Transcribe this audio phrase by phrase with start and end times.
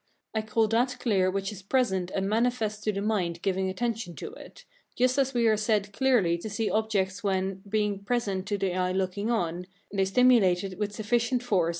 [0.33, 4.33] I call that clear which is present and manifest to the mind giving attention to
[4.33, 8.73] it, just as we are said clearly to see objects when, being present to the
[8.73, 11.69] eye looking on, they stimulate it with sufficient force.